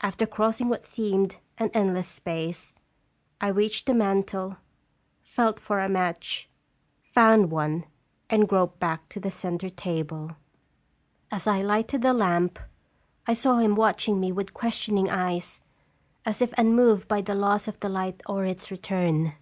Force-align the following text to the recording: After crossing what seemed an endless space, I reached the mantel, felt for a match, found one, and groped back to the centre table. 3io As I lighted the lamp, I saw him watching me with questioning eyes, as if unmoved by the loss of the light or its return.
After 0.00 0.26
crossing 0.26 0.68
what 0.68 0.82
seemed 0.82 1.36
an 1.56 1.70
endless 1.74 2.08
space, 2.08 2.74
I 3.40 3.46
reached 3.46 3.86
the 3.86 3.94
mantel, 3.94 4.56
felt 5.22 5.60
for 5.60 5.78
a 5.78 5.88
match, 5.88 6.50
found 7.12 7.52
one, 7.52 7.84
and 8.28 8.48
groped 8.48 8.80
back 8.80 9.08
to 9.10 9.20
the 9.20 9.30
centre 9.30 9.68
table. 9.68 10.30
3io 10.30 10.34
As 11.30 11.46
I 11.46 11.62
lighted 11.62 12.02
the 12.02 12.12
lamp, 12.12 12.58
I 13.28 13.34
saw 13.34 13.58
him 13.58 13.76
watching 13.76 14.18
me 14.18 14.32
with 14.32 14.54
questioning 14.54 15.08
eyes, 15.08 15.60
as 16.26 16.42
if 16.42 16.52
unmoved 16.58 17.06
by 17.06 17.20
the 17.20 17.36
loss 17.36 17.68
of 17.68 17.78
the 17.78 17.88
light 17.88 18.24
or 18.26 18.44
its 18.44 18.72
return. 18.72 19.34